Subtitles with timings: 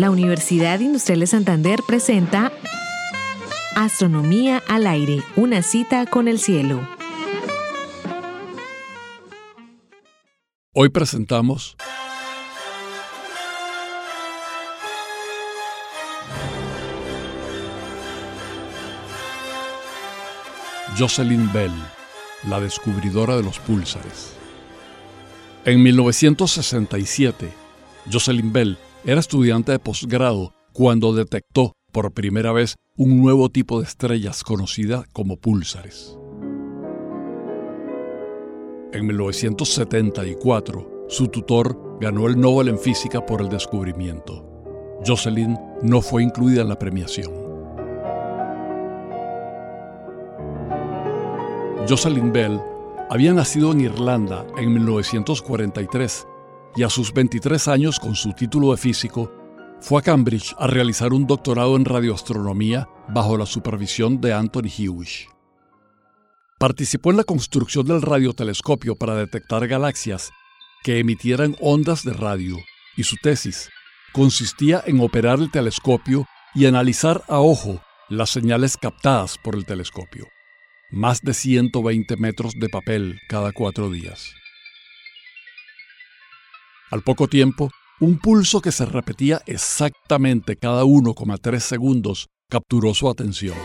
[0.00, 2.50] La Universidad Industrial de Santander presenta
[3.76, 6.88] Astronomía al aire, una cita con el cielo.
[10.72, 11.76] Hoy presentamos
[20.98, 21.70] Jocelyn Bell,
[22.48, 24.32] la descubridora de los púlsares.
[25.66, 27.52] En 1967,
[28.10, 33.86] Jocelyn Bell era estudiante de posgrado cuando detectó por primera vez un nuevo tipo de
[33.86, 36.16] estrellas conocida como púlsares.
[38.92, 44.46] En 1974, su tutor ganó el Nobel en Física por el descubrimiento.
[45.06, 47.32] Jocelyn no fue incluida en la premiación.
[51.88, 52.60] Jocelyn Bell
[53.08, 56.26] había nacido en Irlanda en 1943
[56.76, 59.32] y a sus 23 años con su título de físico,
[59.80, 65.28] fue a Cambridge a realizar un doctorado en radioastronomía bajo la supervisión de Anthony Hewish.
[66.58, 70.30] Participó en la construcción del radiotelescopio para detectar galaxias
[70.82, 72.56] que emitieran ondas de radio
[72.96, 73.70] y su tesis
[74.12, 80.28] consistía en operar el telescopio y analizar a ojo las señales captadas por el telescopio.
[80.90, 84.34] Más de 120 metros de papel cada cuatro días.
[86.90, 93.56] Al poco tiempo, un pulso que se repetía exactamente cada 1,3 segundos capturó su atención.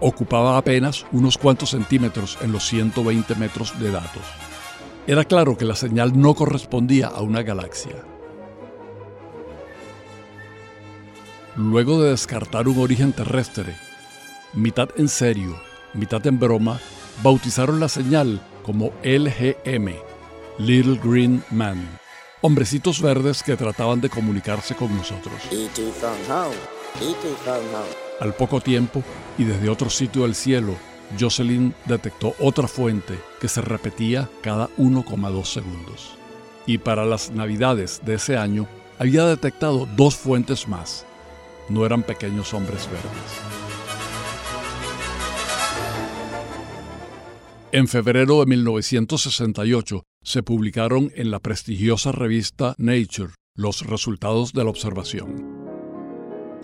[0.00, 4.22] Ocupaba apenas unos cuantos centímetros en los 120 metros de datos.
[5.06, 7.96] Era claro que la señal no correspondía a una galaxia.
[11.56, 13.76] Luego de descartar un origen terrestre,
[14.54, 15.60] mitad en serio,
[15.92, 16.80] mitad en broma,
[17.22, 19.94] bautizaron la señal como LGM,
[20.58, 21.98] Little Green Man,
[22.40, 25.34] hombrecitos verdes que trataban de comunicarse con nosotros.
[28.20, 29.02] Al poco tiempo,
[29.38, 30.74] y desde otro sitio del cielo,
[31.18, 36.16] Jocelyn detectó otra fuente que se repetía cada 1,2 segundos.
[36.66, 38.68] Y para las navidades de ese año,
[38.98, 41.06] había detectado dos fuentes más.
[41.68, 43.59] No eran pequeños hombres verdes.
[47.72, 54.70] En febrero de 1968 se publicaron en la prestigiosa revista Nature los resultados de la
[54.70, 55.56] observación.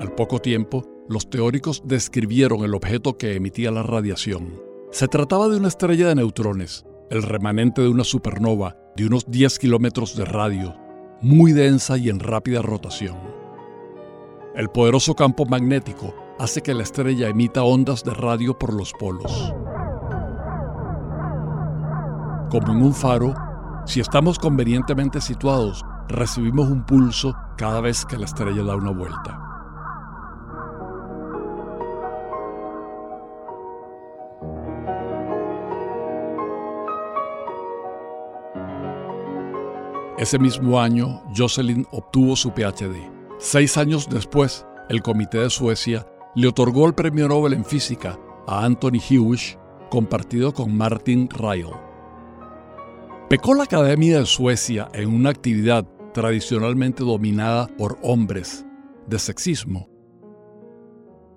[0.00, 4.60] Al poco tiempo, los teóricos describieron el objeto que emitía la radiación.
[4.90, 9.60] Se trataba de una estrella de neutrones, el remanente de una supernova de unos 10
[9.60, 10.74] kilómetros de radio,
[11.20, 13.16] muy densa y en rápida rotación.
[14.56, 19.54] El poderoso campo magnético hace que la estrella emita ondas de radio por los polos.
[22.50, 23.34] Como en un faro,
[23.86, 29.42] si estamos convenientemente situados, recibimos un pulso cada vez que la estrella da una vuelta.
[40.18, 43.10] Ese mismo año, Jocelyn obtuvo su PhD.
[43.38, 48.64] Seis años después, el Comité de Suecia le otorgó el Premio Nobel en Física a
[48.64, 49.58] Anthony Hewish,
[49.90, 51.85] compartido con Martin Ryle.
[53.28, 58.64] Pecó la Academia de Suecia en una actividad tradicionalmente dominada por hombres,
[59.08, 59.88] de sexismo.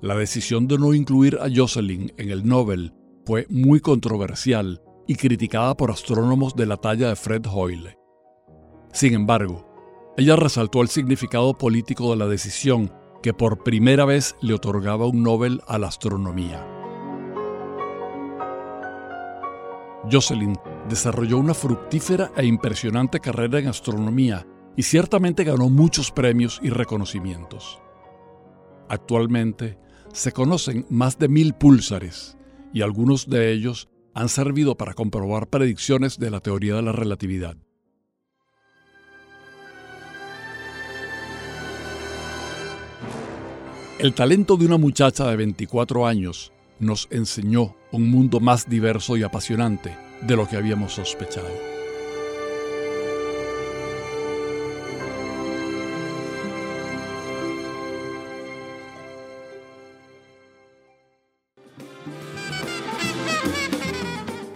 [0.00, 2.94] La decisión de no incluir a Jocelyn en el Nobel
[3.26, 7.98] fue muy controversial y criticada por astrónomos de la talla de Fred Hoyle.
[8.92, 9.66] Sin embargo,
[10.16, 12.92] ella resaltó el significado político de la decisión
[13.24, 16.64] que por primera vez le otorgaba un Nobel a la astronomía.
[20.10, 20.56] Jocelyn
[20.88, 27.80] desarrolló una fructífera e impresionante carrera en astronomía y ciertamente ganó muchos premios y reconocimientos.
[28.88, 29.78] Actualmente
[30.12, 32.36] se conocen más de mil púlsares
[32.72, 37.56] y algunos de ellos han servido para comprobar predicciones de la teoría de la relatividad.
[43.98, 49.22] El talento de una muchacha de 24 años nos enseñó un mundo más diverso y
[49.22, 51.48] apasionante de lo que habíamos sospechado.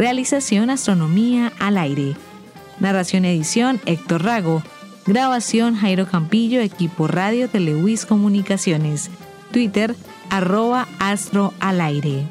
[0.00, 2.16] Realización Astronomía al aire.
[2.78, 4.62] Narración edición Héctor Rago.
[5.06, 9.10] Grabación Jairo Campillo, equipo Radio Telewis Comunicaciones.
[9.52, 9.94] Twitter
[10.30, 12.24] arroba astro al aire.